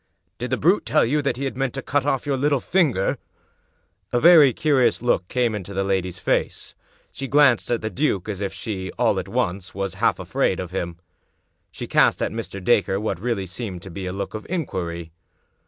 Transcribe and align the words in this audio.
"Did 0.39 0.49
the 0.49 0.57
brute 0.57 0.83
tell 0.87 1.05
you 1.05 1.21
that 1.21 1.37
he 1.37 1.47
meant 1.51 1.75
to 1.75 1.83
cut 1.83 2.07
off 2.07 2.25
your 2.25 2.35
little 2.35 2.59
finger?" 2.59 3.19
A 4.11 4.19
very 4.19 4.51
curious 4.51 5.03
look 5.03 5.27
came 5.27 5.53
into 5.53 5.75
the 5.75 5.83
lady's 5.83 6.17
face. 6.17 6.73
She 7.11 7.27
glanced 7.27 7.69
at 7.69 7.83
the 7.83 7.89
duke 7.91 8.27
as 8.27 8.41
if 8.41 8.51
she, 8.51 8.91
all 8.97 9.19
at 9.19 9.27
once, 9.27 9.75
was 9.75 9.93
half 10.01 10.17
afraid 10.17 10.59
of 10.59 10.71
him. 10.71 10.97
She 11.69 11.85
cast 11.85 12.19
at 12.19 12.31
Mr. 12.31 12.59
Dacre 12.63 12.99
what 12.99 13.19
really 13.19 13.45
seemed 13.45 13.83
to 13.83 13.91
be 13.91 14.07
a 14.07 14.11
look 14.11 14.33
of 14.33 14.47
inquiry. 14.49 15.11